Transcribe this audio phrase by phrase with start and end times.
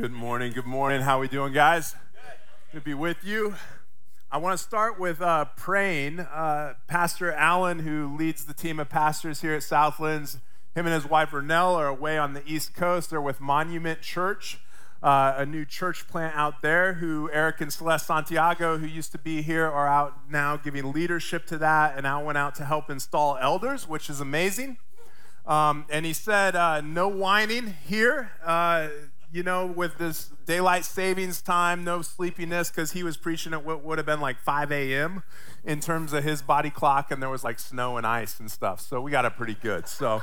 [0.00, 0.52] Good morning.
[0.52, 1.00] Good morning.
[1.00, 1.96] How we doing, guys?
[2.70, 3.56] Good to be with you.
[4.30, 6.20] I want to start with uh, praying.
[6.20, 10.38] Uh, Pastor Allen, who leads the team of pastors here at Southlands,
[10.72, 13.10] him and his wife Renell are away on the East Coast.
[13.10, 14.60] They're with Monument Church,
[15.02, 16.92] uh, a new church plant out there.
[16.92, 21.44] Who Eric and Celeste Santiago, who used to be here, are out now giving leadership
[21.46, 24.78] to that, and I went out to help install elders, which is amazing.
[25.44, 28.30] Um, and he said, uh, no whining here.
[29.30, 33.84] You know, with this daylight savings time, no sleepiness, because he was preaching at what
[33.84, 35.22] would have been like 5 a.m.
[35.64, 38.80] in terms of his body clock, and there was like snow and ice and stuff.
[38.80, 39.86] So we got it pretty good.
[39.86, 40.22] So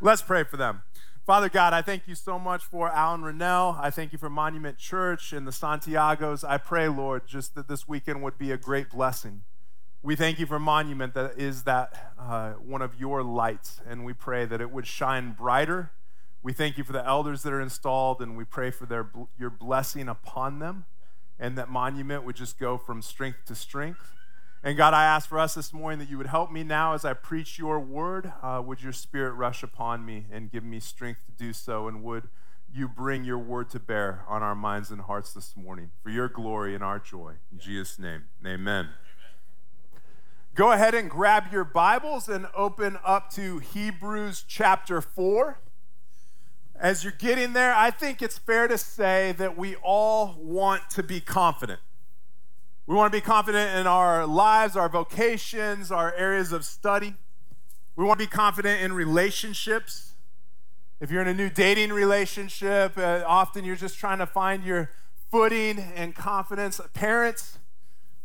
[0.00, 0.82] let's pray for them.
[1.26, 3.78] Father God, I thank you so much for Alan Rennell.
[3.80, 6.46] I thank you for Monument Church and the Santiagos.
[6.46, 9.40] I pray, Lord, just that this weekend would be a great blessing.
[10.02, 14.12] We thank you for Monument that is that uh, one of your lights, and we
[14.12, 15.92] pray that it would shine brighter.
[16.44, 19.48] We thank you for the elders that are installed, and we pray for their, your
[19.48, 20.84] blessing upon them,
[21.40, 24.12] and that Monument would just go from strength to strength.
[24.62, 27.02] And God, I ask for us this morning that you would help me now as
[27.02, 28.30] I preach your word.
[28.42, 31.88] Uh, would your spirit rush upon me and give me strength to do so?
[31.88, 32.28] And would
[32.70, 36.28] you bring your word to bear on our minds and hearts this morning for your
[36.28, 37.36] glory and our joy?
[37.50, 38.90] In Jesus' name, amen.
[40.54, 45.58] Go ahead and grab your Bibles and open up to Hebrews chapter 4.
[46.84, 51.02] As you're getting there, I think it's fair to say that we all want to
[51.02, 51.80] be confident.
[52.86, 57.14] We want to be confident in our lives, our vocations, our areas of study.
[57.96, 60.12] We want to be confident in relationships.
[61.00, 64.90] If you're in a new dating relationship, uh, often you're just trying to find your
[65.30, 66.82] footing and confidence.
[66.92, 67.60] Parents,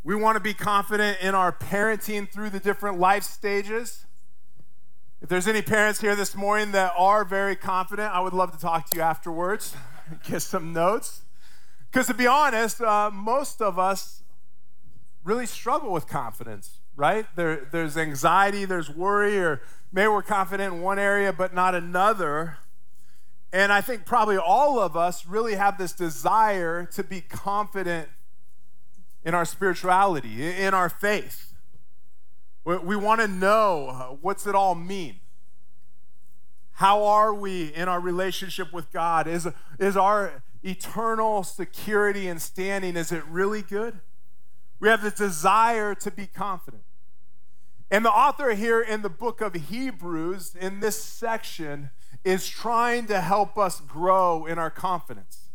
[0.04, 4.06] we want to be confident in our parenting through the different life stages.
[5.22, 8.58] If there's any parents here this morning that are very confident, I would love to
[8.58, 9.76] talk to you afterwards,
[10.30, 11.24] get some notes.
[11.92, 14.24] Because to be honest, uh, most of us
[15.26, 17.26] really struggle with confidence, right?
[17.36, 22.58] There, there's anxiety, there's worry, or maybe we're confident in one area but not another.
[23.52, 28.08] And I think probably all of us really have this desire to be confident
[29.26, 31.49] in our spirituality, in our faith.
[32.66, 35.20] We want to know uh, what's it all mean?
[36.74, 39.28] How are we in our relationship with God?
[39.28, 39.48] Is,
[39.80, 44.00] is our eternal security and standing, is it really good?
[44.80, 46.84] We have the desire to be confident.
[47.92, 51.90] And the author here in the book of Hebrews, in this section,
[52.24, 55.50] is trying to help us grow in our confidence.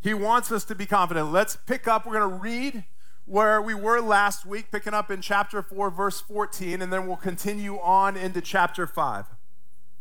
[0.00, 1.32] He wants us to be confident.
[1.32, 2.06] Let's pick up.
[2.06, 2.84] We're going to read
[3.26, 7.16] where we were last week, picking up in chapter 4, verse 14, and then we'll
[7.16, 9.26] continue on into chapter 5.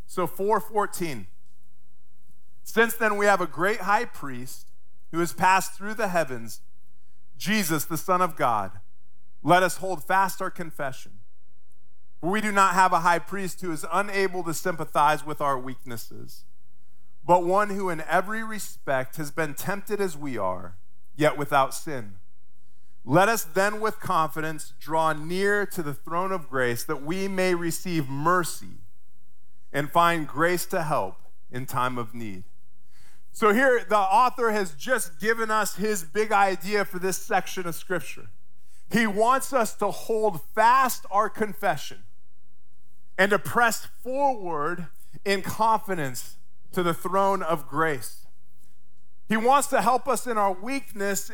[0.08, 1.28] So 414.
[2.63, 4.68] Since then we have a great high priest
[5.12, 6.62] who has passed through the heavens,
[7.38, 8.72] Jesus, the Son of God.
[9.44, 11.13] Let us hold fast our confession.
[12.22, 15.59] For we do not have a high priest who is unable to sympathize with our
[15.59, 16.46] weaknesses
[17.25, 20.78] but one who in every respect has been tempted as we are,
[21.16, 22.16] yet without sin.
[23.07, 27.53] Let us then with confidence draw near to the throne of grace that we may
[27.53, 28.79] receive mercy
[29.71, 31.17] and find grace to help
[31.51, 32.44] in time of need.
[33.31, 37.75] So, here the author has just given us his big idea for this section of
[37.75, 38.29] scripture.
[38.89, 42.03] He wants us to hold fast our confession
[43.17, 44.88] and to press forward
[45.23, 46.38] in confidence
[46.71, 48.25] to the throne of grace.
[49.27, 51.31] He wants to help us in our weakness,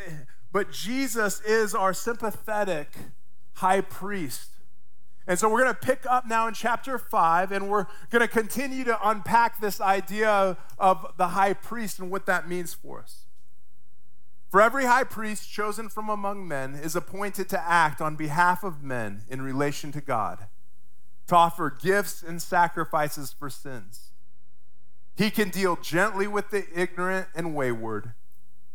[0.51, 2.93] but Jesus is our sympathetic
[3.55, 4.49] high priest.
[5.27, 8.27] And so we're going to pick up now in chapter 5, and we're going to
[8.27, 13.25] continue to unpack this idea of the high priest and what that means for us.
[14.49, 18.83] For every high priest chosen from among men is appointed to act on behalf of
[18.83, 20.47] men in relation to God,
[21.27, 24.11] to offer gifts and sacrifices for sins.
[25.15, 28.13] He can deal gently with the ignorant and wayward,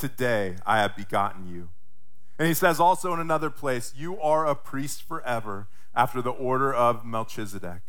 [0.00, 1.68] Today I have begotten you.
[2.38, 6.72] And he says also in another place, You are a priest forever after the order
[6.72, 7.82] of Melchizedek.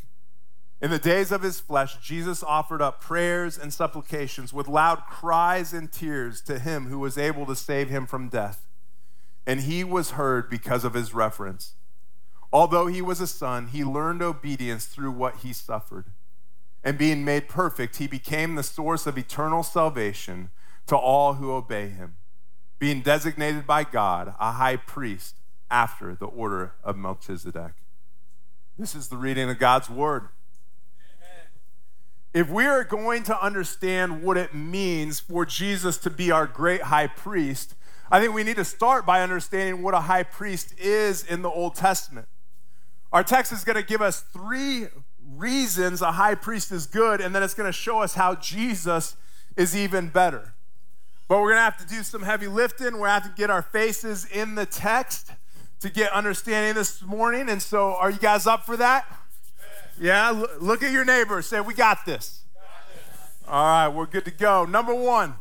[0.81, 5.71] In the days of his flesh, Jesus offered up prayers and supplications with loud cries
[5.71, 8.67] and tears to him who was able to save him from death.
[9.47, 11.75] And he was heard because of his reverence.
[12.51, 16.07] Although he was a son, he learned obedience through what he suffered.
[16.83, 20.49] And being made perfect, he became the source of eternal salvation
[20.87, 22.15] to all who obey him,
[22.79, 25.35] being designated by God a high priest
[25.69, 27.73] after the order of Melchizedek.
[28.77, 30.29] This is the reading of God's word.
[32.33, 36.83] If we are going to understand what it means for Jesus to be our great
[36.83, 37.75] high priest,
[38.09, 41.49] I think we need to start by understanding what a high priest is in the
[41.49, 42.27] Old Testament.
[43.11, 44.87] Our text is going to give us three
[45.25, 49.15] reasons a high priest is good, and then it's going to show us how Jesus
[49.55, 50.53] is even better.
[51.31, 52.87] But we're going to have to do some heavy lifting.
[52.87, 55.31] We're going to have to get our faces in the text
[55.79, 57.47] to get understanding this morning.
[57.47, 59.05] And so, are you guys up for that?
[59.97, 61.41] Yeah, look at your neighbor.
[61.41, 62.43] Say, We got this.
[63.47, 64.65] All right, we're good to go.
[64.65, 65.35] Number one,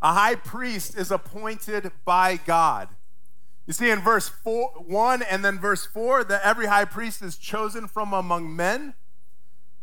[0.00, 2.88] a high priest is appointed by God.
[3.66, 7.36] You see in verse four, 1 and then verse 4 that every high priest is
[7.36, 8.94] chosen from among men,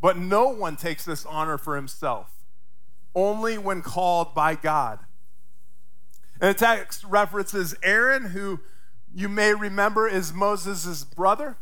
[0.01, 2.31] but no one takes this honor for himself,
[3.13, 5.04] only when called by God.
[6.45, 8.59] And the text references Aaron, who
[9.11, 11.57] you may remember is Moses' brother.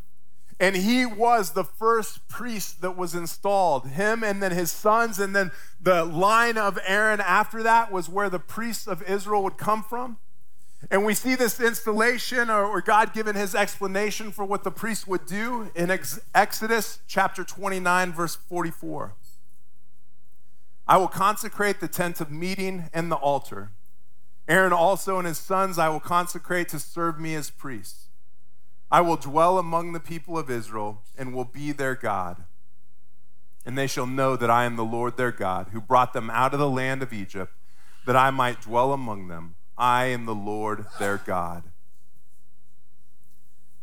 [0.60, 3.88] And he was the first priest that was installed.
[3.88, 8.30] Him and then his sons, and then the line of Aaron after that was where
[8.30, 10.18] the priests of Israel would come from.
[10.92, 15.08] And we see this installation or, or God giving his explanation for what the priest
[15.08, 19.14] would do in Ex- Exodus chapter 29, verse 44.
[20.86, 23.72] I will consecrate the tent of meeting and the altar.
[24.48, 28.08] Aaron also and his sons I will consecrate to serve me as priests.
[28.92, 32.44] I will dwell among the people of Israel and will be their God.
[33.66, 36.54] And they shall know that I am the Lord their God, who brought them out
[36.54, 37.54] of the land of Egypt,
[38.06, 39.56] that I might dwell among them.
[39.78, 41.64] I am the Lord their God.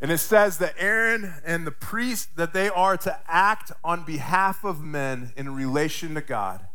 [0.00, 4.64] And it says that Aaron and the priest that they are to act on behalf
[4.64, 6.66] of men in relation to God.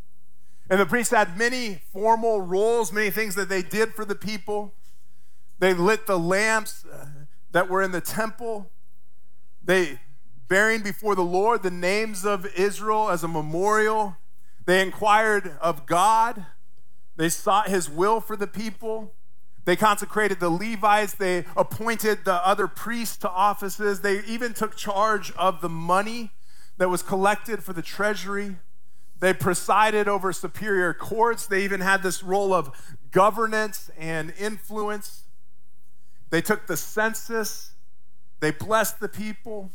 [0.69, 4.73] And the priests had many formal roles, many things that they did for the people.
[5.59, 7.05] They lit the lamps, uh,
[7.51, 8.69] that were in the temple.
[9.63, 9.99] They
[10.49, 14.17] bearing before the Lord the names of Israel as a memorial.
[14.65, 16.45] They inquired of God.
[17.15, 19.13] They sought his will for the people.
[19.63, 21.13] They consecrated the Levites.
[21.13, 24.01] They appointed the other priests to offices.
[24.01, 26.31] They even took charge of the money
[26.77, 28.57] that was collected for the treasury.
[29.19, 31.47] They presided over superior courts.
[31.47, 35.23] They even had this role of governance and influence.
[36.29, 37.71] They took the census,
[38.39, 39.71] they blessed the people.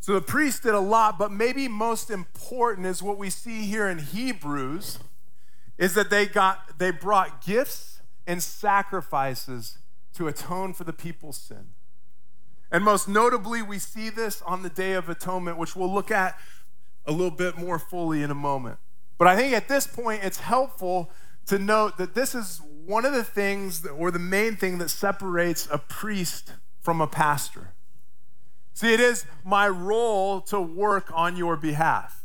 [0.00, 3.88] So the priests did a lot, but maybe most important is what we see here
[3.88, 4.98] in Hebrews
[5.78, 9.78] is that they got they brought gifts and sacrifices
[10.14, 11.68] to atone for the people's sin.
[12.70, 16.38] And most notably, we see this on the Day of Atonement, which we'll look at
[17.06, 18.78] a little bit more fully in a moment.
[19.18, 21.10] But I think at this point, it's helpful
[21.46, 24.90] to note that this is one of the things, that, or the main thing that
[24.90, 27.72] separates a priest from a pastor.
[28.72, 32.24] See, it is my role to work on your behalf.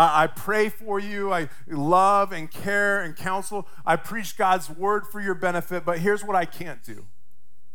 [0.00, 1.32] I pray for you.
[1.32, 3.66] I love and care and counsel.
[3.84, 7.06] I preach God's word for your benefit, but here's what I can't do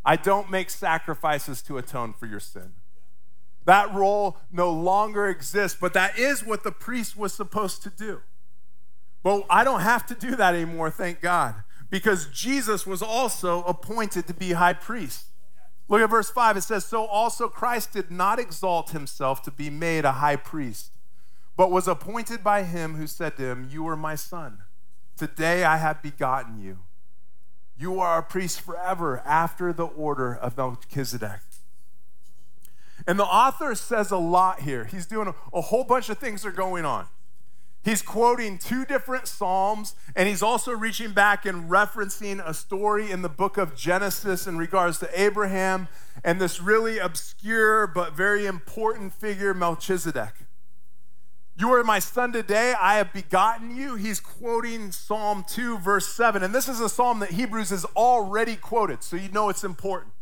[0.05, 2.73] I don't make sacrifices to atone for your sin.
[3.65, 8.21] That role no longer exists, but that is what the priest was supposed to do.
[9.23, 11.55] But I don't have to do that anymore, thank God
[11.93, 15.27] because Jesus was also appointed to be high priest.
[15.87, 16.57] Look at verse 5.
[16.57, 20.93] It says, So also Christ did not exalt himself to be made a high priest,
[21.55, 24.63] but was appointed by him who said to him, You are my son.
[25.15, 26.79] Today I have begotten you.
[27.77, 31.41] You are a priest forever after the order of Melchizedek.
[33.07, 34.85] And the author says a lot here.
[34.85, 37.07] He's doing a, a whole bunch of things are going on.
[37.83, 43.23] He's quoting two different Psalms, and he's also reaching back and referencing a story in
[43.23, 45.89] the book of Genesis in regards to Abraham
[46.23, 50.45] and this really obscure but very important figure, Melchizedek.
[51.57, 53.95] You are my son today, I have begotten you.
[53.95, 56.41] He's quoting Psalm 2, verse 7.
[56.41, 60.13] And this is a psalm that Hebrews has already quoted, so you know it's important.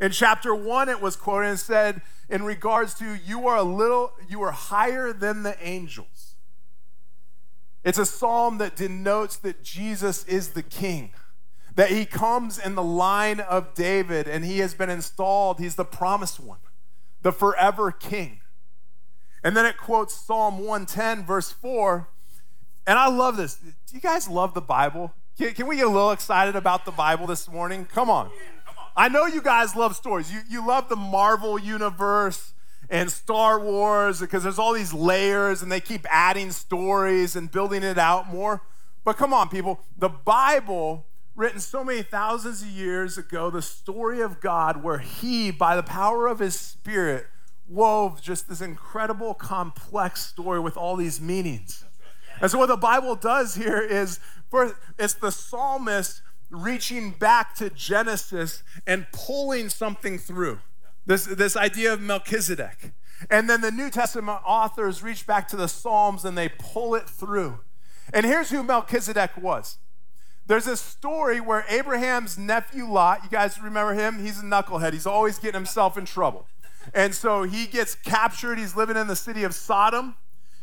[0.00, 4.12] In chapter 1, it was quoted and said, in regards to, you are a little,
[4.28, 6.36] you are higher than the angels.
[7.84, 11.10] It's a psalm that denotes that Jesus is the king,
[11.74, 15.58] that he comes in the line of David and he has been installed.
[15.58, 16.58] He's the promised one,
[17.22, 18.40] the forever king.
[19.42, 22.08] And then it quotes Psalm 110, verse 4.
[22.86, 23.56] And I love this.
[23.56, 25.14] Do you guys love the Bible?
[25.38, 27.86] Can, can we get a little excited about the Bible this morning?
[27.86, 28.30] Come on.
[28.98, 30.32] I know you guys love stories.
[30.32, 32.52] You, you love the Marvel universe
[32.90, 37.84] and Star Wars because there's all these layers and they keep adding stories and building
[37.84, 38.60] it out more.
[39.04, 44.20] But come on, people, the Bible, written so many thousands of years ago, the story
[44.20, 47.28] of God where He, by the power of His Spirit,
[47.68, 51.84] wove just this incredible, complex story with all these meanings.
[52.40, 54.18] And so, what the Bible does here is,
[54.50, 60.60] for, it's the psalmist reaching back to Genesis and pulling something through.
[61.06, 62.92] This, this idea of Melchizedek.
[63.30, 67.08] And then the New Testament authors reach back to the Psalms and they pull it
[67.08, 67.60] through.
[68.12, 69.78] And here's who Melchizedek was.
[70.46, 74.24] There's a story where Abraham's nephew Lot, you guys remember him?
[74.24, 74.94] He's a knucklehead.
[74.94, 76.46] He's always getting himself in trouble.
[76.94, 78.58] And so he gets captured.
[78.58, 80.14] He's living in the city of Sodom.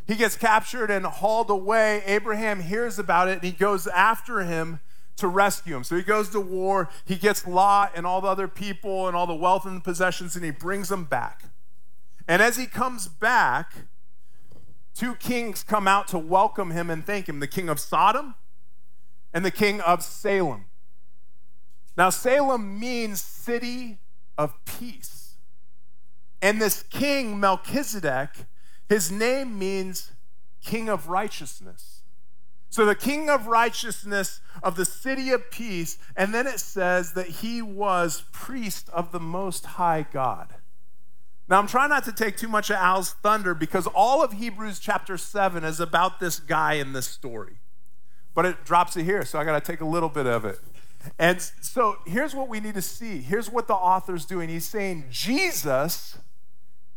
[0.08, 2.02] He gets captured and hauled away.
[2.06, 4.80] Abraham hears about it and he goes after him
[5.18, 5.84] to rescue him.
[5.84, 6.90] So he goes to war.
[7.06, 10.44] He gets Lot and all the other people and all the wealth and possessions and
[10.44, 11.46] he brings them back.
[12.28, 13.74] And as he comes back,
[14.94, 18.36] two kings come out to welcome him and thank him the king of Sodom
[19.34, 20.66] and the king of Salem.
[21.98, 24.00] Now, Salem means city
[24.38, 25.36] of peace.
[26.42, 28.30] And this king, Melchizedek,
[28.90, 30.12] his name means
[30.62, 31.95] king of righteousness.
[32.76, 37.28] So, the king of righteousness of the city of peace, and then it says that
[37.28, 40.56] he was priest of the most high God.
[41.48, 44.80] Now, I'm trying not to take too much of Al's thunder because all of Hebrews
[44.80, 47.60] chapter 7 is about this guy in this story
[48.36, 50.60] but it drops it here, so I got to take a little bit of it.
[51.18, 53.22] And so here's what we need to see.
[53.22, 54.50] Here's what the author's doing.
[54.50, 56.18] He's saying Jesus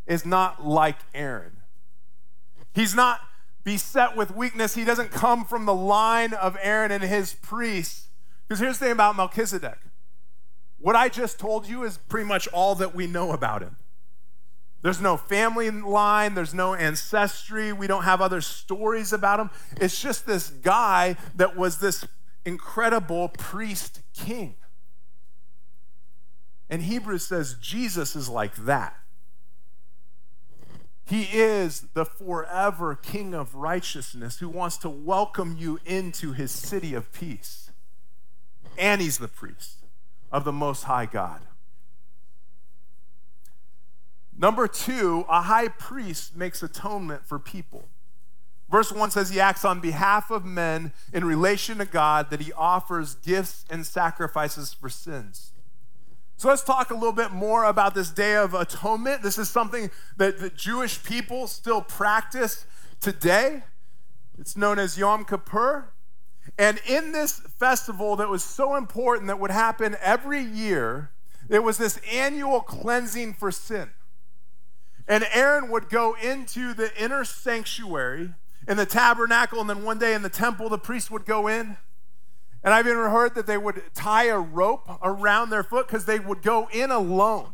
[0.07, 1.59] is not like Aaron.
[2.75, 3.21] He's not
[3.69, 4.75] beset with weakness.
[4.75, 8.07] He doesn't come from the line of Aaron and his priests.
[8.47, 9.77] Because here's the thing about Melchizedek
[10.79, 13.77] what I just told you is pretty much all that we know about him.
[14.81, 19.51] There's no family line, there's no ancestry, we don't have other stories about him.
[19.79, 22.07] It's just this guy that was this
[22.47, 24.55] incredible priest king.
[26.71, 28.97] And Hebrews says Jesus is like that.
[31.09, 36.93] He is the forever King of righteousness who wants to welcome you into his city
[36.93, 37.71] of peace.
[38.77, 39.79] And he's the priest
[40.31, 41.41] of the Most High God.
[44.37, 47.89] Number two, a high priest makes atonement for people.
[48.71, 52.53] Verse 1 says he acts on behalf of men in relation to God, that he
[52.53, 55.53] offers gifts and sacrifices for sins.
[56.39, 59.23] So let's talk a little bit more about this Day of Atonement.
[59.23, 62.65] This is something that the Jewish people still practice
[63.01, 63.65] today.
[64.39, 65.93] It's known as Yom Kippur.
[66.57, 71.11] And in this festival that was so important that would happen every year,
[71.49, 73.91] there was this annual cleansing for sin.
[75.09, 78.35] And Aaron would go into the inner sanctuary
[78.69, 81.79] in the tabernacle, and then one day in the temple, the priest would go in.
[82.63, 86.19] And I've even heard that they would tie a rope around their foot because they
[86.19, 87.53] would go in alone.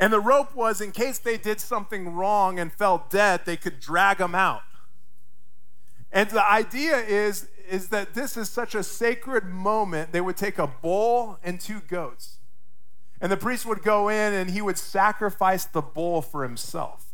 [0.00, 3.78] And the rope was in case they did something wrong and fell dead, they could
[3.78, 4.62] drag them out.
[6.10, 10.58] And the idea is, is that this is such a sacred moment, they would take
[10.58, 12.38] a bull and two goats.
[13.20, 17.12] And the priest would go in and he would sacrifice the bull for himself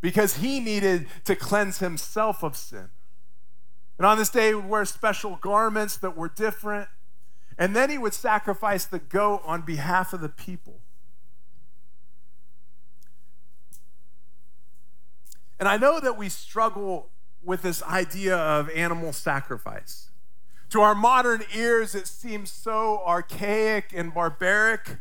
[0.00, 2.90] because he needed to cleanse himself of sin.
[3.98, 6.88] And on this day, he would wear special garments that were different.
[7.56, 10.80] And then he would sacrifice the goat on behalf of the people.
[15.60, 17.10] And I know that we struggle
[17.44, 20.10] with this idea of animal sacrifice.
[20.70, 24.96] To our modern ears, it seems so archaic and barbaric,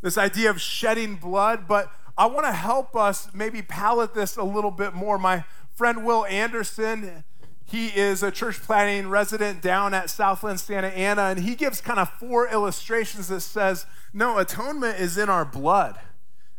[0.00, 4.44] this idea of shedding blood, but I want to help us maybe palate this a
[4.44, 5.18] little bit more.
[5.18, 5.44] My
[5.74, 7.24] friend Will Anderson,
[7.70, 12.00] he is a church planting resident down at Southland Santa Ana, and he gives kind
[12.00, 15.96] of four illustrations that says, no, atonement is in our blood.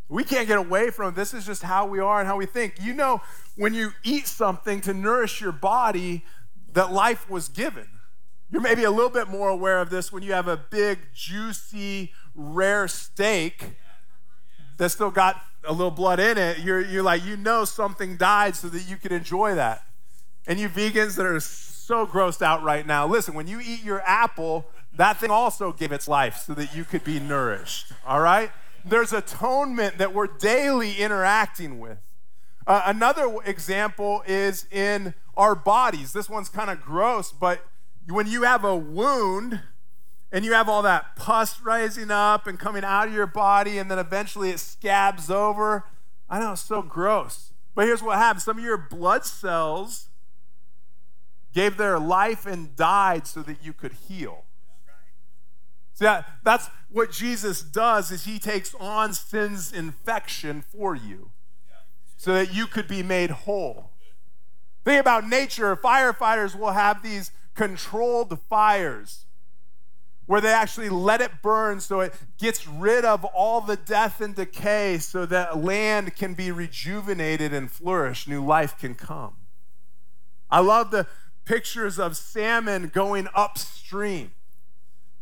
[0.08, 1.16] We can't get away from it.
[1.16, 2.76] This is just how we are and how we think.
[2.82, 3.22] You know,
[3.56, 6.24] when you eat something to nourish your body,
[6.74, 7.88] that life was given.
[8.50, 12.14] You're maybe a little bit more aware of this when you have a big, juicy,
[12.36, 13.76] rare steak
[14.78, 16.60] that's still got a little blood in it.
[16.60, 19.84] You're, you're like, you know, something died so that you could enjoy that.
[20.48, 24.02] And you vegans that are so grossed out right now, listen, when you eat your
[24.02, 28.52] apple, that thing also gave its life so that you could be nourished, all right?
[28.84, 32.00] There's atonement that we're daily interacting with.
[32.66, 36.14] Uh, another example is in our bodies.
[36.14, 37.66] This one's kind of gross, but
[38.08, 39.62] when you have a wound
[40.32, 43.90] and you have all that pus rising up and coming out of your body, and
[43.90, 45.86] then eventually it scabs over,
[46.30, 47.52] I know it's so gross.
[47.76, 50.10] But here's what happens some of your blood cells
[51.54, 54.46] gave their life and died so that you could heal.
[55.94, 61.32] See, that, that's what Jesus does is he takes on sin's infection for you
[62.18, 63.92] so that you could be made whole.
[64.84, 65.76] Think about nature.
[65.76, 69.26] Firefighters will have these controlled fires
[70.26, 74.36] where they actually let it burn so it gets rid of all the death and
[74.36, 79.34] decay so that land can be rejuvenated and flourish, new life can come.
[80.50, 81.08] I love the
[81.46, 84.32] pictures of salmon going upstream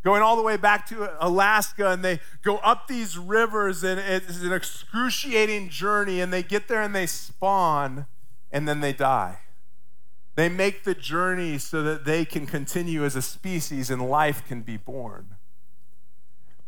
[0.03, 4.41] going all the way back to Alaska, and they go up these rivers, and it's
[4.41, 8.05] an excruciating journey, and they get there and they spawn,
[8.51, 9.39] and then they die.
[10.35, 14.61] They make the journey so that they can continue as a species and life can
[14.61, 15.35] be born.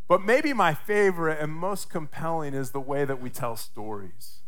[0.09, 4.40] But maybe my favorite and most compelling is the way that we tell stories.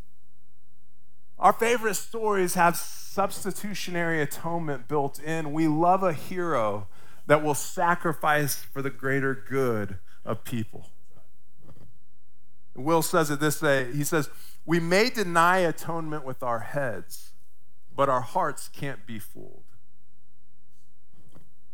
[1.44, 5.52] Our favorite stories have substitutionary atonement built in.
[5.52, 6.88] We love a hero
[7.28, 10.88] that will sacrifice for the greater good of people.
[12.74, 14.30] Will says it this way He says,
[14.66, 17.34] We may deny atonement with our heads,
[17.94, 19.66] but our hearts can't be fooled.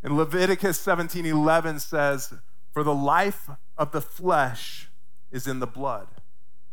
[0.02, 2.34] And Leviticus 17:11 says,
[2.74, 4.90] "For the life of the flesh
[5.30, 6.08] is in the blood,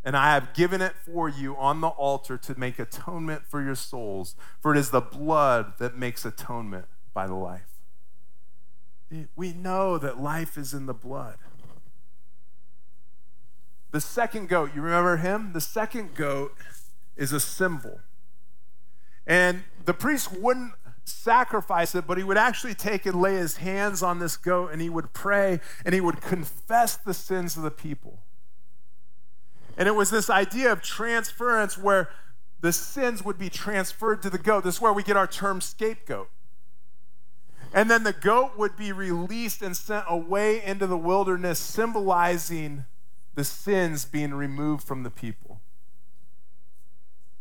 [0.07, 3.75] and I have given it for you on the altar to make atonement for your
[3.75, 7.67] souls, for it is the blood that makes atonement by the life."
[9.11, 11.35] Eh, we know that life is in the blood.
[13.91, 15.51] The second goat, you remember him?
[15.51, 16.55] The second goat
[17.17, 17.99] is a symbol.
[19.25, 24.01] And the priest wouldn't sacrifice it, but he would actually take and lay his hands
[24.01, 27.71] on this goat and he would pray and he would confess the sins of the
[27.71, 28.19] people.
[29.77, 32.09] And it was this idea of transference where
[32.61, 34.63] the sins would be transferred to the goat.
[34.63, 36.29] This is where we get our term scapegoat.
[37.73, 42.85] And then the goat would be released and sent away into the wilderness, symbolizing
[43.35, 45.61] the sins being removed from the people.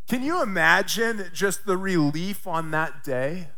[0.09, 3.49] Can you imagine just the relief on that day?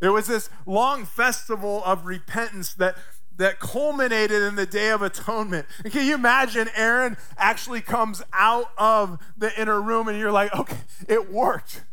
[0.00, 2.96] There was this long festival of repentance that,
[3.36, 5.66] that culminated in the Day of Atonement.
[5.82, 10.54] And can you imagine Aaron actually comes out of the inner room and you're like,
[10.54, 11.84] okay, it worked.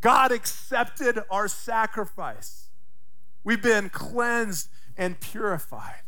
[0.00, 2.68] God accepted our sacrifice.
[3.42, 6.02] We've been cleansed and purified.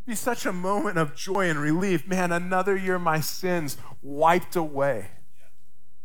[0.00, 2.06] It'd be such a moment of joy and relief.
[2.06, 5.10] Man, another year my sins wiped away.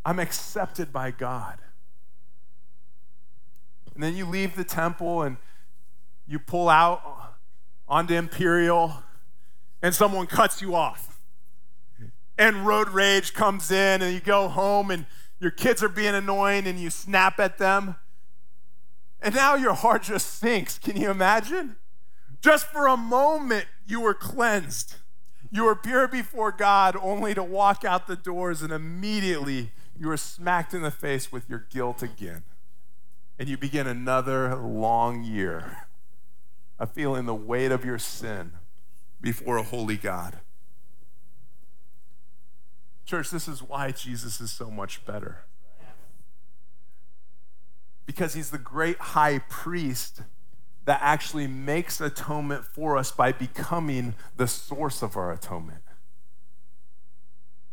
[0.04, 1.60] I'm accepted by God.
[3.94, 5.38] And then you leave the temple and
[6.28, 7.25] you pull out
[7.88, 9.04] onto Imperial,
[9.82, 11.20] and someone cuts you off.
[12.38, 15.06] And road rage comes in, and you go home, and
[15.40, 17.96] your kids are being annoying, and you snap at them.
[19.22, 20.78] And now your heart just sinks.
[20.78, 21.78] Can you imagine?
[22.42, 24.96] Just for a moment, you were cleansed.
[25.52, 30.18] You were pure before God, only to walk out the doors and immediately you were
[30.18, 32.44] smacked in the face with your guilt again.
[33.40, 35.88] And you begin another long year
[36.80, 38.54] of feeling the weight of your sin
[39.22, 40.40] before a holy God.
[43.06, 45.46] Church, this is why Jesus is so much better
[48.06, 50.22] because he's the great high priest
[50.86, 55.82] that actually makes atonement for us by becoming the source of our atonement.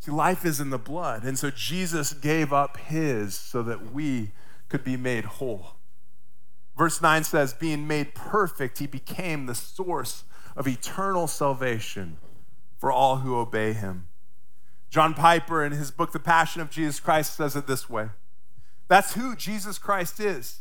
[0.00, 1.22] See, life is in the blood.
[1.22, 4.32] And so Jesus gave up his so that we
[4.68, 5.74] could be made whole.
[6.76, 10.24] Verse 9 says, being made perfect, he became the source
[10.56, 12.18] of eternal salvation
[12.78, 14.08] for all who obey him.
[14.90, 18.10] John Piper, in his book, The Passion of Jesus Christ, says it this way
[18.88, 20.60] that's who Jesus Christ is.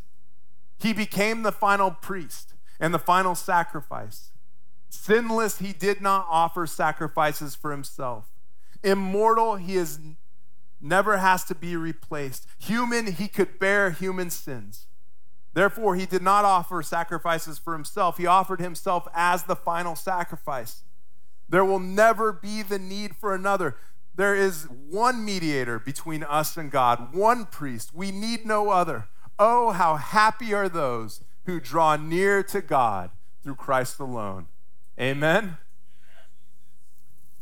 [0.79, 4.31] He became the final priest and the final sacrifice.
[4.89, 8.29] Sinless, he did not offer sacrifices for himself.
[8.83, 9.99] Immortal, he is
[10.79, 12.47] never has to be replaced.
[12.57, 14.87] Human, he could bear human sins.
[15.53, 18.17] Therefore, he did not offer sacrifices for himself.
[18.17, 20.83] He offered himself as the final sacrifice.
[21.49, 23.75] There will never be the need for another.
[24.15, 27.93] There is one mediator between us and God, one priest.
[27.93, 29.07] We need no other.
[29.37, 33.11] Oh, how happy are those who draw near to God
[33.43, 34.47] through Christ alone.
[34.99, 35.57] Amen.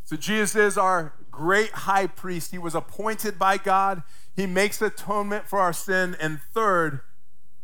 [0.04, 2.52] So Jesus is our great high priest.
[2.52, 4.04] He was appointed by God.
[4.36, 6.16] He makes atonement for our sin.
[6.20, 7.02] And third,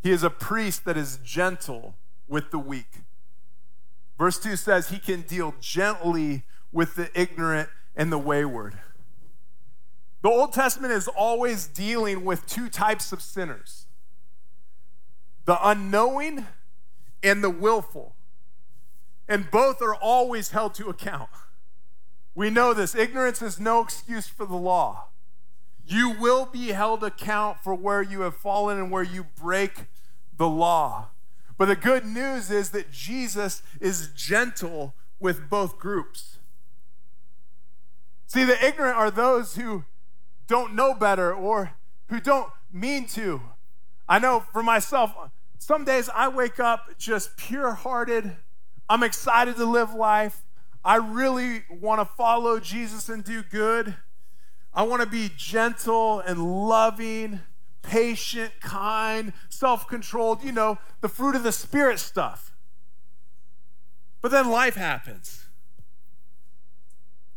[0.05, 1.95] he is a priest that is gentle
[2.27, 2.99] with the weak.
[4.19, 8.77] Verse 2 says he can deal gently with the ignorant and the wayward.
[10.21, 13.87] The Old Testament is always dealing with two types of sinners
[15.45, 16.45] the unknowing
[17.23, 18.13] and the willful.
[19.27, 21.31] And both are always held to account.
[22.35, 22.93] We know this.
[22.93, 25.07] Ignorance is no excuse for the law.
[25.83, 29.87] You will be held account for where you have fallen and where you break
[30.37, 31.09] the law.
[31.57, 36.37] But the good news is that Jesus is gentle with both groups.
[38.27, 39.85] See, the ignorant are those who
[40.47, 41.71] don't know better or
[42.07, 43.41] who don't mean to.
[44.07, 45.15] I know for myself,
[45.57, 48.35] some days I wake up just pure hearted.
[48.89, 50.43] I'm excited to live life.
[50.83, 53.95] I really want to follow Jesus and do good.
[54.73, 57.39] I want to be gentle and loving
[57.85, 62.53] patient, kind, self controlled, you know, the fruit of the Spirit stuff.
[64.21, 65.45] But then life happens.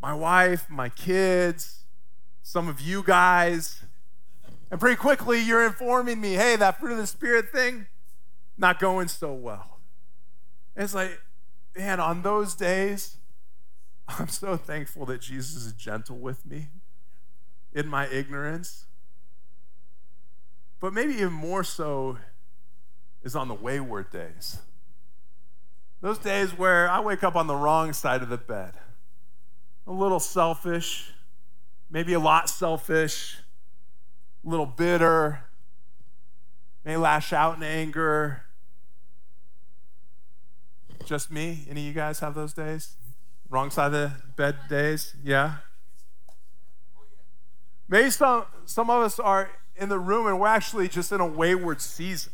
[0.00, 1.84] My wife, my kids,
[2.42, 3.82] some of you guys,
[4.70, 7.87] and pretty quickly you're informing me hey, that fruit of the Spirit thing,
[8.56, 9.80] not going so well.
[10.74, 11.20] And it's like,
[11.76, 13.16] man, on those days,
[14.08, 16.68] I'm so thankful that Jesus is gentle with me
[17.74, 18.87] in my ignorance.
[20.81, 22.19] But maybe even more so
[23.23, 24.59] is on the wayward days.
[26.01, 28.75] Those days where I wake up on the wrong side of the bed,
[29.87, 31.12] a little selfish,
[31.91, 33.38] maybe a lot selfish,
[34.47, 35.41] a little bitter,
[36.85, 38.45] may lash out in anger.
[41.05, 41.67] Just me?
[41.69, 42.97] Any of you guys have those days?
[43.51, 45.17] Wrong side of the bed days?
[45.25, 45.57] Yeah?
[47.88, 51.27] Maybe some, some of us are in the room and we're actually just in a
[51.27, 52.33] wayward season.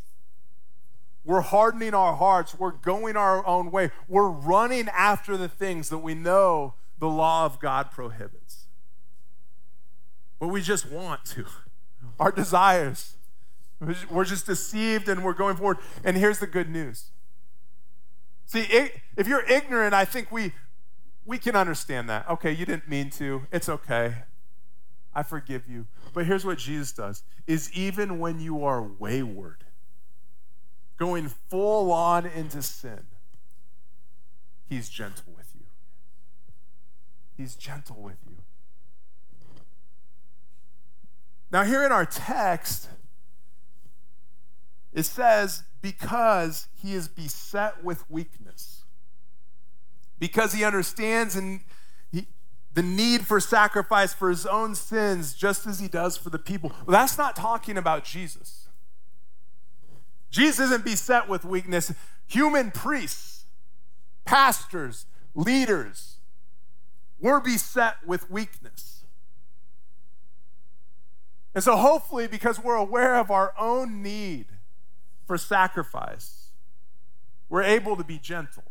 [1.25, 2.59] We're hardening our hearts.
[2.59, 3.91] We're going our own way.
[4.09, 8.67] We're running after the things that we know the law of God prohibits.
[10.39, 11.47] But we just want to.
[12.21, 13.15] Our desires.
[14.11, 15.79] We're just deceived and we're going forward.
[16.05, 17.11] And here's the good news.
[18.47, 18.67] See,
[19.17, 20.53] if you're ignorant, I think we
[21.25, 22.29] we can understand that.
[22.29, 23.47] Okay, you didn't mean to.
[23.51, 24.25] It's okay.
[25.15, 25.87] I forgive you.
[26.15, 29.65] But here's what Jesus does is even when you are wayward,
[30.97, 33.01] going full on into sin,
[34.65, 35.67] he's gentle with you.
[37.37, 38.37] He's gentle with you.
[41.51, 42.89] Now, here in our text,
[44.93, 48.85] it says, because he is beset with weakness,
[50.21, 51.61] because he understands and
[52.75, 56.73] the need for sacrifice for his own sins just as he does for the people.
[56.87, 58.69] Well, that's not talking about Jesus.
[60.31, 61.93] Jesus isn't beset with weakness.
[62.27, 63.45] Human priests,
[64.25, 66.17] pastors, leaders
[67.21, 69.05] were beset with weakness.
[71.55, 74.47] And so, hopefully, because we're aware of our own need
[75.25, 76.49] for sacrifice,
[77.49, 78.65] we're able to be gentle.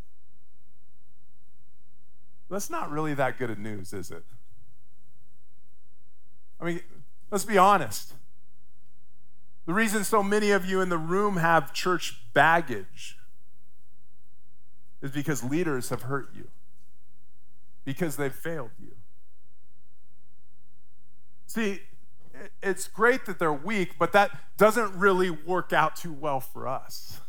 [2.54, 4.24] That's not really that good of news, is it?
[6.62, 6.82] I mean,
[7.32, 8.13] let's be honest.
[9.66, 13.18] The reason so many of you in the room have church baggage
[15.02, 16.50] is because leaders have hurt you,
[17.86, 18.92] because they've failed you.
[21.48, 21.82] See,
[22.62, 27.20] it's great that they're weak, but that doesn't really work out too well for us.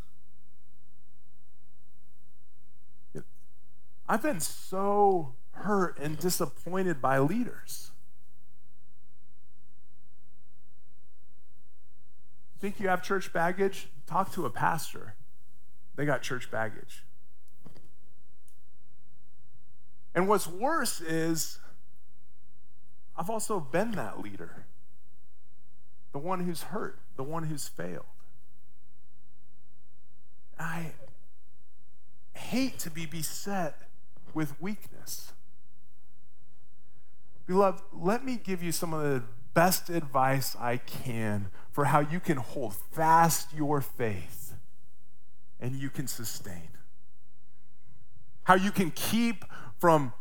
[4.09, 7.91] I've been so hurt and disappointed by leaders.
[12.59, 13.89] Think you have church baggage?
[14.07, 15.15] Talk to a pastor.
[15.97, 17.05] They got church baggage.
[20.15, 21.59] And what's worse is,
[23.17, 24.67] I've also been that leader
[26.15, 28.05] the one who's hurt, the one who's failed.
[30.61, 30.93] I
[32.35, 33.84] hate to be beset
[34.35, 35.33] with weakness.
[37.47, 42.21] Beloved, let me give you some of the best advice I can for how you
[42.21, 44.55] can hold fast your faith
[45.61, 46.69] and you can sustain.
[48.45, 49.45] How you can keep
[49.79, 50.13] from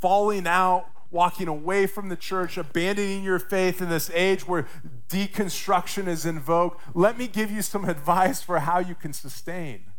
[0.00, 4.66] falling out, walking away from the church, abandoning your faith in this age where
[5.08, 6.76] deconstruction is in vogue.
[6.94, 9.91] Let me give you some advice for how you can sustain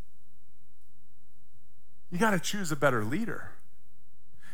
[2.13, 3.49] you got to choose a better leader.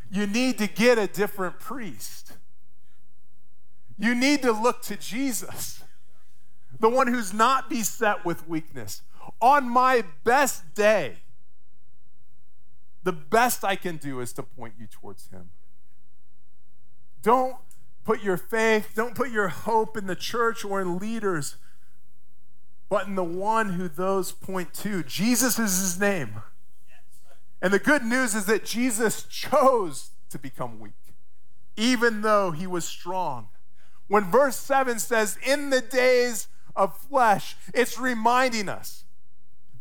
[0.10, 2.32] You need to get a different priest.
[3.98, 5.84] You need to look to Jesus,
[6.80, 9.02] the one who's not beset with weakness.
[9.41, 11.17] On my best day,
[13.04, 15.50] the best I can do is to point you towards Him.
[17.22, 17.58] Don't
[18.06, 21.58] put your faith, don't put your hope in the church or in leaders,
[22.88, 25.04] but in the one who those point to.
[25.04, 26.41] Jesus is His name.
[27.62, 30.93] And the good news is that Jesus chose to become weak,
[31.76, 33.50] even though He was strong.
[34.08, 39.04] When verse 7 says, in the days of flesh, it's reminding us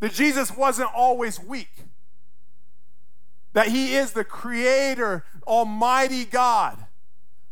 [0.01, 1.85] that Jesus wasn't always weak,
[3.53, 6.87] that he is the creator, almighty God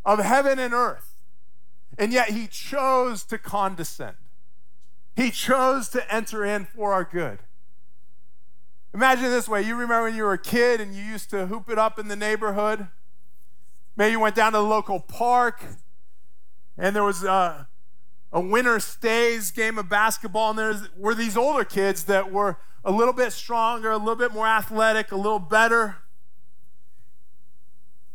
[0.05, 1.17] of heaven and earth.
[1.99, 4.17] And yet he chose to condescend.
[5.17, 7.39] He chose to enter in for our good.
[8.97, 11.69] Imagine this way you remember when you were a kid and you used to hoop
[11.69, 12.89] it up in the neighborhood?
[13.95, 15.63] Maybe you went down to the local park
[16.79, 17.69] and there was a,
[18.33, 22.57] a winter stays game of basketball, and there were these older kids that were
[22.87, 25.97] a little bit stronger, a little bit more athletic, a little better.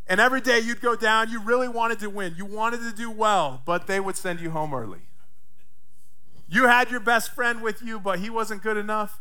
[0.08, 2.34] And every day you'd go down, you really wanted to win.
[2.36, 5.02] You wanted to do well, but they would send you home early.
[6.50, 9.20] You had your best friend with you, but he wasn't good enough.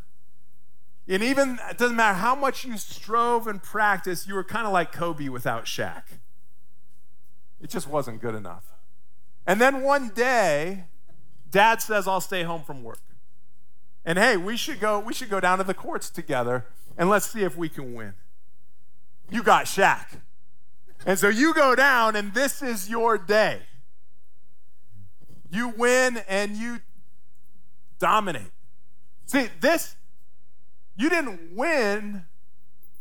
[1.10, 4.72] And even, it doesn't matter how much you strove and practiced, you were kind of
[4.72, 6.04] like Kobe without Shaq.
[7.60, 8.64] It just wasn't good enough.
[9.44, 10.84] And then one day,
[11.50, 13.00] dad says, I'll stay home from work.
[14.04, 17.28] And hey, we should go, we should go down to the courts together and let's
[17.28, 18.14] see if we can win.
[19.30, 20.20] You got Shaq.
[21.04, 23.62] And so you go down, and this is your day.
[25.50, 26.80] You win and you
[27.98, 28.52] dominate.
[29.26, 29.96] See, this,
[30.96, 32.24] you didn't win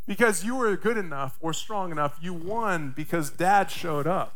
[0.06, 2.18] because you were good enough or strong enough.
[2.22, 4.36] You won because dad showed up.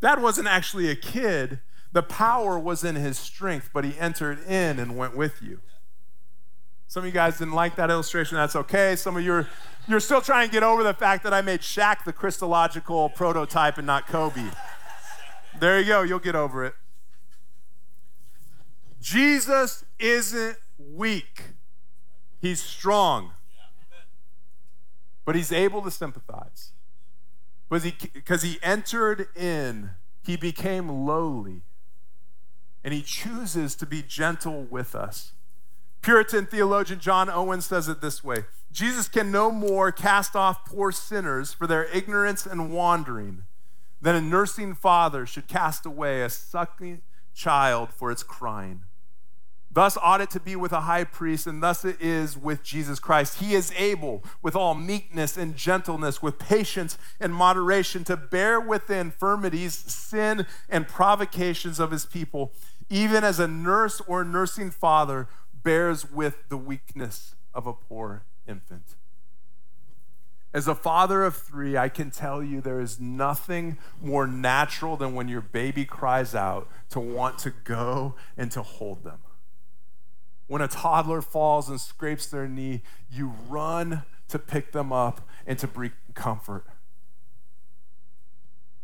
[0.00, 1.60] Dad wasn't actually a kid.
[1.92, 5.60] The power was in his strength, but he entered in and went with you.
[6.86, 8.36] Some of you guys didn't like that illustration.
[8.36, 8.96] That's okay.
[8.96, 9.46] Some of you are
[9.86, 13.78] you're still trying to get over the fact that I made Shaq the Christological prototype
[13.78, 14.50] and not Kobe.
[15.58, 16.02] There you go.
[16.02, 16.74] You'll get over it.
[19.00, 21.42] Jesus isn't weak.
[22.40, 23.32] He's strong.
[25.24, 26.72] But he's able to sympathize
[27.68, 29.90] was he because he entered in,
[30.22, 31.62] he became lowly.
[32.84, 35.32] And he chooses to be gentle with us.
[36.00, 40.92] Puritan theologian John Owen says it this way Jesus can no more cast off poor
[40.92, 43.42] sinners for their ignorance and wandering
[44.00, 47.02] than a nursing father should cast away a suckling
[47.34, 48.82] child for its crying.
[49.78, 52.98] Thus ought it to be with a high priest, and thus it is with Jesus
[52.98, 53.38] Christ.
[53.38, 58.88] He is able, with all meekness and gentleness, with patience and moderation, to bear with
[58.88, 62.52] the infirmities, sin, and provocations of his people,
[62.90, 65.28] even as a nurse or nursing father
[65.62, 68.96] bears with the weakness of a poor infant.
[70.52, 75.14] As a father of three, I can tell you there is nothing more natural than
[75.14, 79.20] when your baby cries out to want to go and to hold them.
[80.48, 85.58] When a toddler falls and scrapes their knee, you run to pick them up and
[85.58, 86.64] to bring comfort.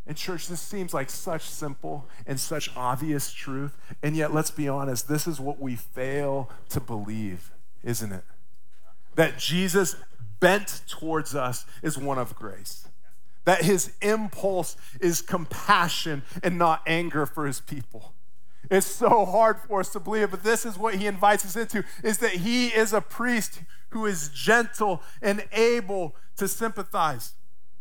[0.06, 3.76] In church, this seems like such simple and such obvious truth.
[4.02, 7.50] And yet, let's be honest, this is what we fail to believe,
[7.82, 8.24] isn't it?
[9.14, 9.96] That Jesus
[10.40, 12.88] bent towards us is one of grace.
[13.46, 18.13] That his impulse is compassion and not anger for his people.
[18.70, 21.84] It's so hard for us to believe, but this is what he invites us into
[22.02, 27.34] is that he is a priest who is gentle and able to sympathize.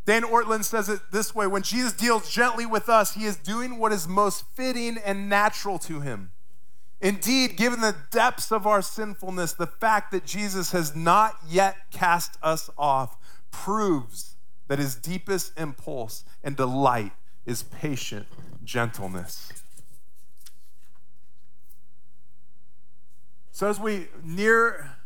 [0.05, 3.77] Dan Ortlund says it this way when Jesus deals gently with us, he is doing
[3.79, 6.31] what is most fitting and natural to him.
[6.99, 12.37] Indeed, given the depths of our sinfulness, the fact that Jesus has not yet cast
[12.41, 13.17] us off
[13.51, 14.35] proves
[14.67, 17.11] that his deepest impulse and delight
[17.45, 18.25] is patient
[18.63, 19.62] gentleness.
[23.53, 24.97] So, as we near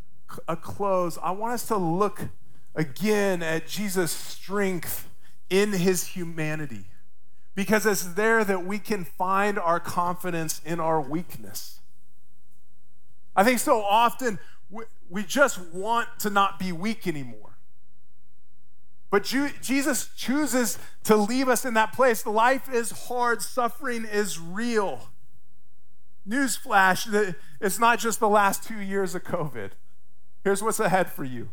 [0.47, 2.29] a close, I want us to look
[2.73, 5.09] again at Jesus' strength
[5.49, 6.85] in his humanity.
[7.55, 11.81] Because it's there that we can find our confidence in our weakness.
[13.35, 14.39] I think so often
[15.09, 17.57] we just want to not be weak anymore.
[19.09, 22.25] But Jesus chooses to leave us in that place.
[22.25, 25.09] Life is hard, suffering is real.
[26.27, 29.71] Newsflash, it's not just the last two years of COVID.
[30.43, 31.49] Here's what's ahead for you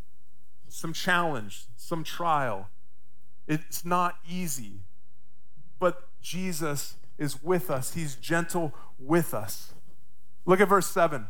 [0.68, 2.68] some challenge, some trial.
[3.46, 4.80] It's not easy,
[5.78, 9.74] but Jesus is with us, He's gentle with us.
[10.46, 11.28] Look at verse 7.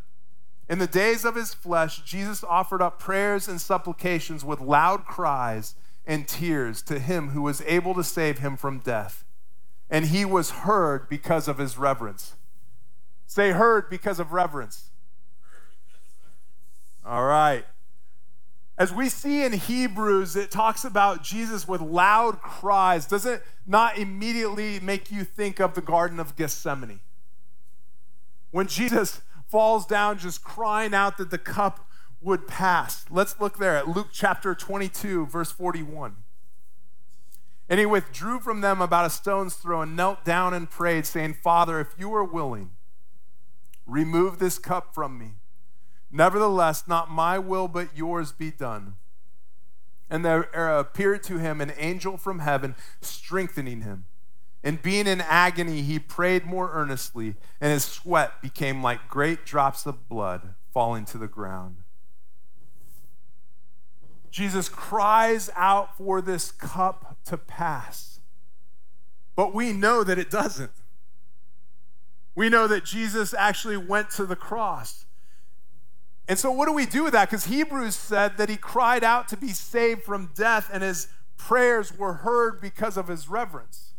[0.69, 5.75] In the days of his flesh, Jesus offered up prayers and supplications with loud cries
[6.07, 9.25] and tears to him who was able to save him from death.
[9.91, 12.35] And he was heard because of his reverence.
[13.35, 14.91] Say, heard because of reverence.
[17.05, 17.65] All right.
[18.79, 23.07] As we see in Hebrews, it talks about Jesus with loud cries.
[23.07, 27.01] Does it not immediately make you think of the Garden of Gethsemane?
[28.53, 31.89] When Jesus falls down just crying out that the cup
[32.21, 33.05] would pass.
[33.11, 36.15] Let's look there at Luke chapter 22, verse 41.
[37.69, 41.35] And he withdrew from them about a stone's throw and knelt down and prayed, saying,
[41.35, 42.71] Father, if you are willing,
[43.87, 45.33] remove this cup from me.
[46.11, 48.95] Nevertheless, not my will, but yours be done.
[50.09, 54.05] And there appeared to him an angel from heaven, strengthening him.
[54.63, 59.87] And being in agony, he prayed more earnestly, and his sweat became like great drops
[59.87, 61.77] of blood falling to the ground.
[64.31, 68.21] Jesus cries out for this cup to pass.
[69.37, 70.73] But we know that it doesn't.
[72.35, 75.05] We know that Jesus actually went to the cross.
[76.27, 77.29] And so, what do we do with that?
[77.29, 81.97] Because Hebrews said that he cried out to be saved from death, and his prayers
[81.97, 83.93] were heard because of his reverence.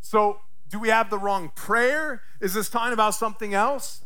[0.00, 2.22] So, do we have the wrong prayer?
[2.40, 4.04] Is this talking about something else?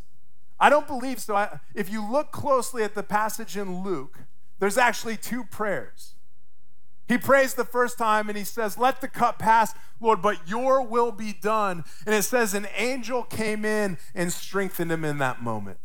[0.59, 1.35] I don't believe so.
[1.35, 4.19] I, if you look closely at the passage in Luke,
[4.59, 6.12] there's actually two prayers.
[7.07, 10.81] He prays the first time and he says, Let the cup pass, Lord, but your
[10.81, 11.83] will be done.
[12.05, 15.79] And it says, An angel came in and strengthened him in that moment.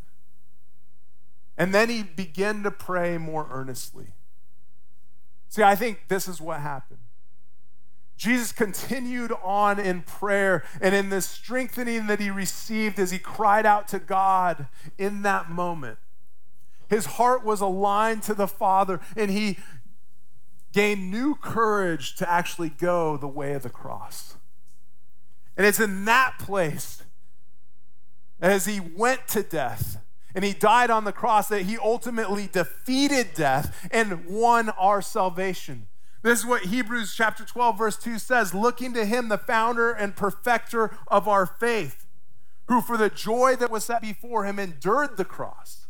[1.57, 4.13] And then he began to pray more earnestly.
[5.49, 7.01] See, I think this is what happened.
[8.17, 13.65] Jesus continued on in prayer and in the strengthening that he received as he cried
[13.65, 14.67] out to God
[14.99, 15.99] in that moment.
[16.89, 19.59] His heart was aligned to the Father and he
[20.73, 24.37] gained new courage to actually go the way of the cross.
[25.57, 27.03] And it's in that place,
[28.41, 29.99] as he went to death
[30.35, 35.89] and he died on the cross, that he ultimately defeated death and won our salvation.
[36.23, 40.15] This is what Hebrews chapter 12, verse 2 says looking to him, the founder and
[40.15, 42.07] perfecter of our faith,
[42.69, 45.88] who for the joy that was set before him endured the cross.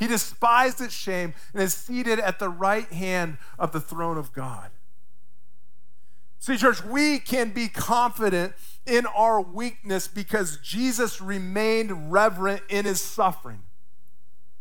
[0.00, 4.32] He despised its shame and is seated at the right hand of the throne of
[4.32, 4.70] God.
[6.38, 8.54] See, church, we can be confident
[8.86, 13.60] in our weakness because Jesus remained reverent in his suffering.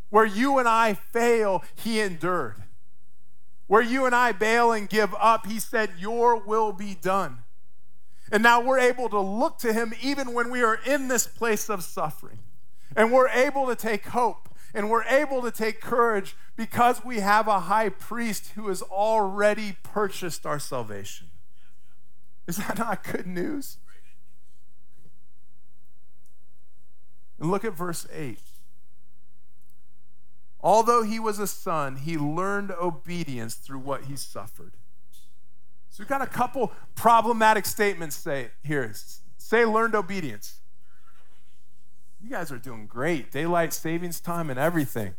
[0.10, 2.62] Where you and I fail, he endured.
[3.68, 7.44] Where you and I bail and give up, he said, Your will be done.
[8.30, 11.70] And now we're able to look to him even when we are in this place
[11.70, 12.40] of suffering.
[12.94, 17.48] And we're able to take hope and we're able to take courage because we have
[17.48, 21.28] a high priest who has already purchased our salvation.
[22.48, 23.78] Is that not good news?
[27.40, 28.40] And look at verse 8.
[30.62, 34.74] Although he was a son, he learned obedience through what he suffered.
[35.90, 38.94] So we've got a couple problematic statements say here.
[39.38, 40.59] Say learned obedience.
[42.22, 43.32] You guys are doing great.
[43.32, 45.16] Daylight savings time and everything.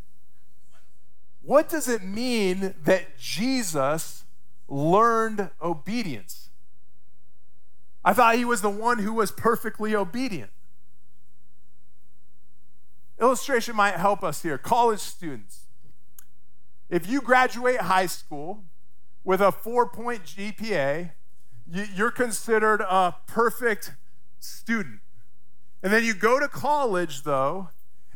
[1.43, 4.25] What does it mean that Jesus
[4.69, 6.51] learned obedience?
[8.05, 10.51] I thought he was the one who was perfectly obedient.
[13.21, 14.57] Illustration might help us here.
[14.57, 15.67] College students,
[16.89, 18.65] if you graduate high school
[19.25, 21.13] with a four point GPA,
[21.67, 23.95] you're considered a perfect
[24.39, 25.01] student.
[25.83, 27.69] And then you go to college, though,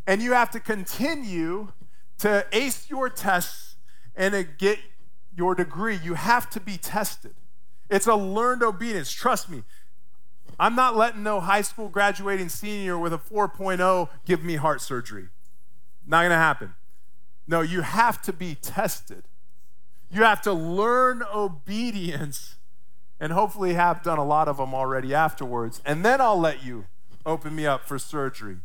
[0.07, 1.73] and you have to continue
[2.19, 3.77] to ace your tests
[4.15, 4.79] and to get
[5.37, 5.99] your degree.
[6.03, 7.35] You have to be tested.
[7.91, 9.11] It's a learned obedience.
[9.11, 9.63] Trust me,
[10.59, 15.29] I'm not letting no high school graduating senior with a 4.0 give me heart surgery.
[16.07, 16.75] Not going to happen.
[17.47, 19.25] No, you have to be tested.
[20.11, 22.57] You have to learn obedience
[23.19, 25.81] and hopefully have done a lot of them already afterwards.
[25.85, 26.87] And then I'll let you
[27.27, 28.59] open me up for surgery.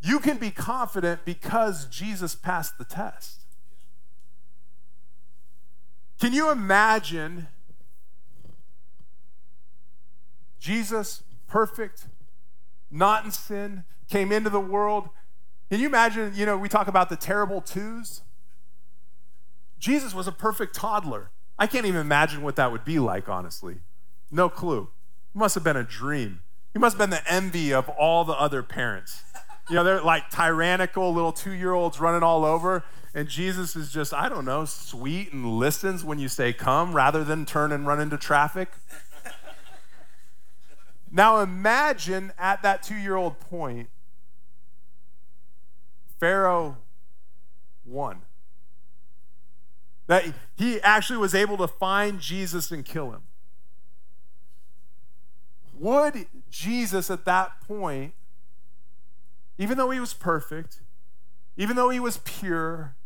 [0.00, 3.44] You can be confident because Jesus passed the test.
[6.18, 7.48] Can you imagine
[10.60, 12.06] Jesus, perfect,
[12.90, 15.08] not in sin, came into the world.
[15.70, 18.22] Can you imagine, you know, we talk about the terrible twos?
[19.78, 21.30] Jesus was a perfect toddler.
[21.58, 23.76] I can't even imagine what that would be like, honestly.
[24.30, 24.90] No clue.
[25.34, 26.40] It must have been a dream.
[26.72, 29.22] He must have been the envy of all the other parents.
[29.68, 32.84] You know, they're like tyrannical little two year olds running all over.
[33.14, 37.24] And Jesus is just, I don't know, sweet and listens when you say come rather
[37.24, 38.70] than turn and run into traffic.
[41.10, 43.88] now imagine at that two year old point,
[46.20, 46.76] Pharaoh
[47.84, 48.22] won.
[50.06, 53.22] That he actually was able to find Jesus and kill him.
[55.80, 58.12] Would Jesus at that point,
[59.56, 60.82] even though he was perfect,
[61.56, 62.96] even though he was pure,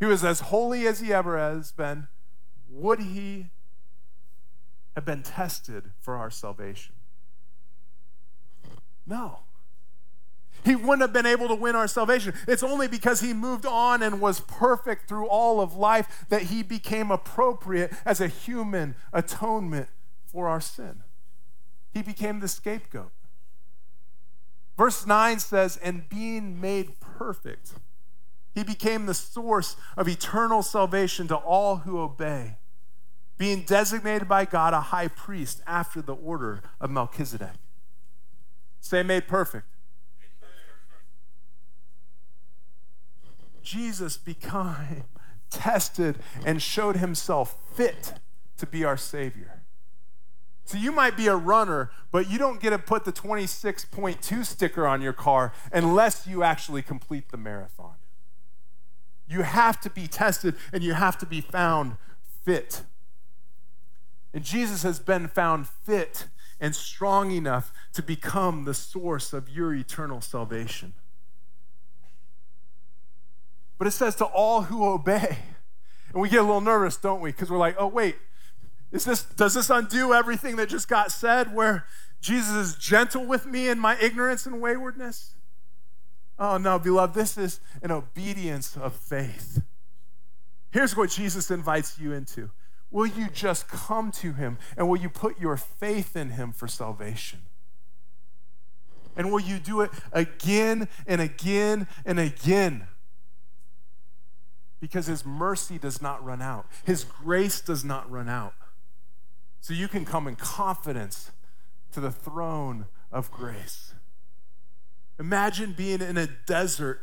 [0.00, 2.08] he was as holy as he ever has been,
[2.70, 3.50] would he
[4.94, 6.94] have been tested for our salvation?
[9.06, 9.40] No.
[10.64, 12.32] He wouldn't have been able to win our salvation.
[12.48, 16.62] It's only because he moved on and was perfect through all of life that he
[16.62, 19.88] became appropriate as a human atonement
[20.24, 21.02] for our sin.
[21.94, 23.12] He became the scapegoat.
[24.76, 27.74] Verse 9 says, and being made perfect,
[28.52, 32.56] he became the source of eternal salvation to all who obey,
[33.38, 37.50] being designated by God a high priest after the order of Melchizedek.
[38.80, 39.66] Say, made perfect.
[43.62, 45.04] Jesus became
[45.50, 48.14] tested and showed himself fit
[48.58, 49.63] to be our Savior.
[50.64, 54.86] So you might be a runner, but you don't get to put the 26.2 sticker
[54.86, 57.94] on your car unless you actually complete the marathon.
[59.28, 61.96] You have to be tested and you have to be found
[62.44, 62.82] fit.
[64.32, 66.26] And Jesus has been found fit
[66.60, 70.94] and strong enough to become the source of your eternal salvation.
[73.76, 75.38] But it says to all who obey.
[76.12, 77.32] And we get a little nervous, don't we?
[77.32, 78.16] Because we're like, oh, wait,
[78.94, 81.84] is this, does this undo everything that just got said where
[82.20, 85.34] Jesus is gentle with me in my ignorance and waywardness?
[86.38, 89.62] Oh, no, beloved, this is an obedience of faith.
[90.70, 92.50] Here's what Jesus invites you into
[92.92, 96.68] Will you just come to him and will you put your faith in him for
[96.68, 97.40] salvation?
[99.16, 102.86] And will you do it again and again and again?
[104.78, 108.54] Because his mercy does not run out, his grace does not run out.
[109.64, 111.30] So you can come in confidence
[111.92, 113.94] to the throne of grace.
[115.18, 117.00] Imagine being in a desert,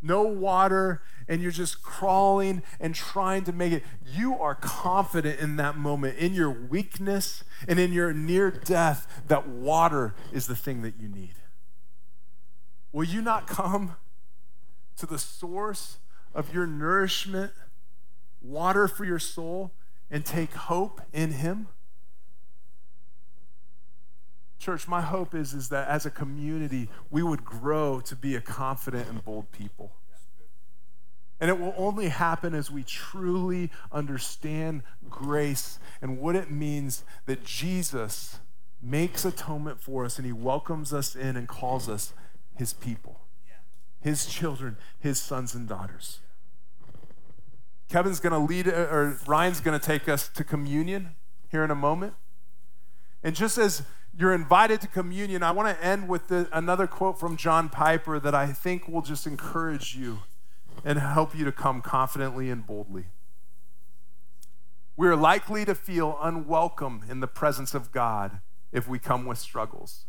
[0.00, 3.82] no water, and you're just crawling and trying to make it.
[4.06, 9.46] You are confident in that moment, in your weakness and in your near death, that
[9.46, 11.34] water is the thing that you need.
[12.90, 13.96] Will you not come
[14.96, 15.98] to the source
[16.34, 17.52] of your nourishment,
[18.40, 19.72] water for your soul?
[20.10, 21.68] And take hope in him?
[24.58, 28.40] Church, my hope is, is that as a community, we would grow to be a
[28.40, 29.92] confident and bold people.
[31.40, 37.44] And it will only happen as we truly understand grace and what it means that
[37.44, 38.40] Jesus
[38.82, 42.12] makes atonement for us and he welcomes us in and calls us
[42.56, 43.20] his people,
[44.00, 46.18] his children, his sons and daughters.
[47.88, 51.16] Kevin's going to lead, uh, or Ryan's going to take us to communion
[51.50, 52.14] here in a moment.
[53.22, 53.82] And just as
[54.16, 58.18] you're invited to communion, I want to end with the, another quote from John Piper
[58.20, 60.20] that I think will just encourage you
[60.84, 63.06] and help you to come confidently and boldly.
[64.96, 68.40] We are likely to feel unwelcome in the presence of God
[68.72, 70.04] if we come with struggles.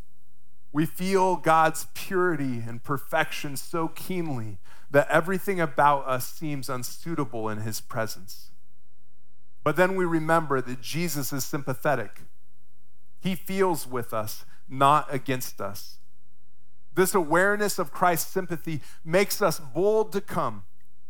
[0.71, 4.57] We feel God's purity and perfection so keenly
[4.91, 8.49] that everything about us seems unsuitable in his presence.
[9.63, 12.21] But then we remember that Jesus is sympathetic.
[13.19, 15.97] He feels with us, not against us.
[16.95, 20.63] This awareness of Christ's sympathy makes us bold to come.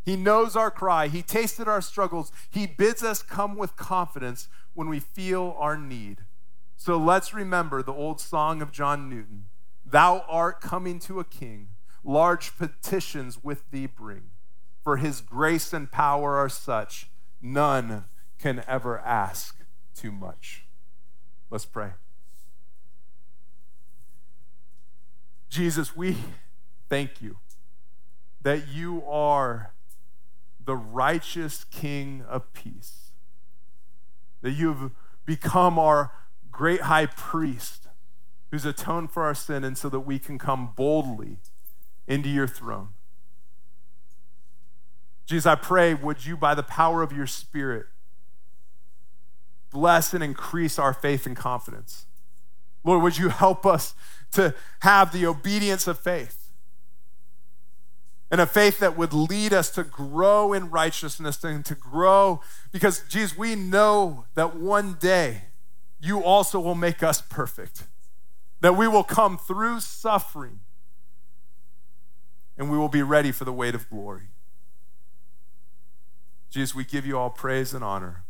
[0.04, 1.08] He knows our cry.
[1.08, 2.32] He tasted our struggles.
[2.50, 6.26] He bids us come with confidence when we feel our need.
[6.78, 9.46] So let's remember the old song of John Newton
[9.86, 11.70] Thou art coming to a king
[12.04, 14.32] large petitions with thee bring.
[14.84, 17.10] For his grace and power are such,
[17.42, 18.06] none
[18.38, 19.58] can ever ask
[19.96, 20.66] too much.
[21.50, 21.92] Let's pray.
[25.50, 26.18] Jesus, we
[26.90, 27.38] thank you
[28.42, 29.74] that you are
[30.64, 33.12] the righteous King of peace,
[34.42, 34.92] that you've
[35.26, 36.12] become our
[36.52, 37.88] great high priest
[38.52, 41.38] who's atoned for our sin, and so that we can come boldly
[42.10, 42.90] into your throne.
[45.26, 47.86] Jesus, I pray, would you, by the power of your Spirit,
[49.70, 52.08] bless and increase our faith and confidence?
[52.84, 53.94] Lord, would you help us
[54.32, 56.52] to have the obedience of faith?
[58.32, 62.42] And a faith that would lead us to grow in righteousness and to grow,
[62.72, 65.44] because, Jesus, we know that one day
[66.02, 67.84] you also will make us perfect,
[68.62, 70.62] that we will come through suffering
[72.60, 74.28] and we will be ready for the weight of glory.
[76.52, 78.24] Jesus, we give you all praise and honor.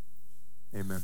[0.74, 1.02] Amen.